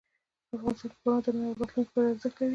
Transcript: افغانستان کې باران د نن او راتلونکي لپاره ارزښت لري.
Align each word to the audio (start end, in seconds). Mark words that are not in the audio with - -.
افغانستان 0.53 0.89
کې 0.91 0.97
باران 1.03 1.21
د 1.23 1.27
نن 1.35 1.43
او 1.47 1.57
راتلونکي 1.59 1.81
لپاره 1.87 2.11
ارزښت 2.13 2.37
لري. 2.37 2.49